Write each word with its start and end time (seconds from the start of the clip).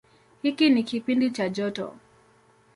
Hiki 0.43 0.69
ni 0.69 0.83
kipindi 0.83 1.31
cha 1.31 1.49
joto. 1.49 1.93